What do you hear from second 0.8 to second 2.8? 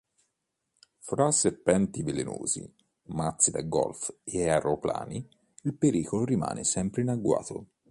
Fra serpenti velenosi,